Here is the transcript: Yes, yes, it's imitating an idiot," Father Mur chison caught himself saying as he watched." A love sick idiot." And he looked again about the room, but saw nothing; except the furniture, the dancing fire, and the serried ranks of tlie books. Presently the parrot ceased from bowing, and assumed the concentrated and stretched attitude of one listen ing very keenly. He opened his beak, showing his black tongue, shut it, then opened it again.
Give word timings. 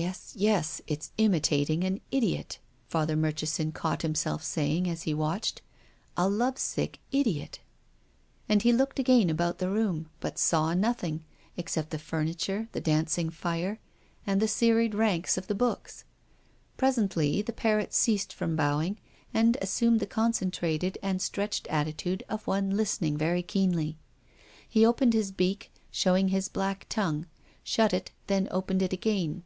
Yes, 0.00 0.32
yes, 0.34 0.80
it's 0.86 1.12
imitating 1.18 1.84
an 1.84 2.00
idiot," 2.10 2.58
Father 2.88 3.16
Mur 3.16 3.32
chison 3.32 3.74
caught 3.74 4.00
himself 4.00 4.42
saying 4.42 4.88
as 4.88 5.02
he 5.02 5.12
watched." 5.12 5.60
A 6.16 6.26
love 6.26 6.56
sick 6.56 7.00
idiot." 7.12 7.60
And 8.48 8.62
he 8.62 8.72
looked 8.72 8.98
again 8.98 9.28
about 9.28 9.58
the 9.58 9.68
room, 9.68 10.08
but 10.20 10.38
saw 10.38 10.72
nothing; 10.72 11.24
except 11.58 11.90
the 11.90 11.98
furniture, 11.98 12.70
the 12.72 12.80
dancing 12.80 13.28
fire, 13.28 13.78
and 14.26 14.40
the 14.40 14.48
serried 14.48 14.94
ranks 14.94 15.36
of 15.36 15.48
tlie 15.48 15.58
books. 15.58 16.04
Presently 16.78 17.42
the 17.42 17.52
parrot 17.52 17.92
ceased 17.92 18.32
from 18.32 18.56
bowing, 18.56 18.96
and 19.34 19.58
assumed 19.60 20.00
the 20.00 20.06
concentrated 20.06 20.96
and 21.02 21.20
stretched 21.20 21.66
attitude 21.66 22.22
of 22.26 22.46
one 22.46 22.70
listen 22.70 23.06
ing 23.08 23.18
very 23.18 23.42
keenly. 23.42 23.98
He 24.66 24.86
opened 24.86 25.12
his 25.12 25.30
beak, 25.30 25.70
showing 25.90 26.28
his 26.28 26.48
black 26.48 26.86
tongue, 26.88 27.26
shut 27.62 27.92
it, 27.92 28.12
then 28.28 28.48
opened 28.50 28.80
it 28.80 28.94
again. 28.94 29.42